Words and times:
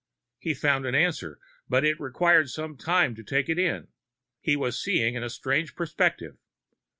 He 0.39 0.55
found 0.55 0.87
an 0.87 0.95
answer, 0.95 1.37
but 1.69 1.85
it 1.85 1.99
required 1.99 2.49
some 2.49 2.75
time 2.75 3.13
to 3.13 3.23
take 3.23 3.49
it 3.49 3.59
in. 3.59 3.89
He 4.39 4.55
was 4.55 4.81
seeing 4.81 5.13
in 5.13 5.21
a 5.21 5.29
strange 5.29 5.75
perspective. 5.75 6.37